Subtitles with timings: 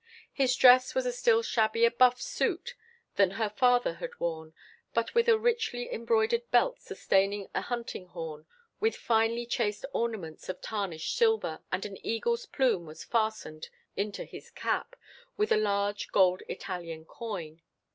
[0.33, 2.73] His dress was a still shabbier buff suit
[3.17, 4.55] than her father had worn,
[4.95, 8.47] but with a richly embroidered belt sustaining a hunting horn
[8.79, 14.49] with finely chased ornaments of tarnished silver, and an eagle's plume was fastened into his
[14.49, 14.95] cap
[15.37, 17.61] with a large gold Italian coin.